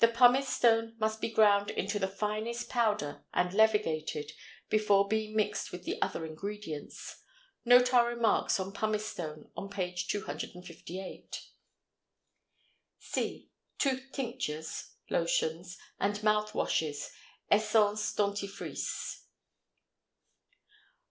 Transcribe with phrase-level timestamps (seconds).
[0.00, 4.32] The pumice stone must be ground into the finest powder and levigated,
[4.68, 7.22] before being mixed with the other ingredients.
[7.64, 11.40] Note our remarks on pumice stone on page 258.
[12.98, 13.50] C.
[13.78, 17.10] Tooth Tinctures (Lotions) and Mouth Washes
[17.50, 19.22] (Essences Dentifrices).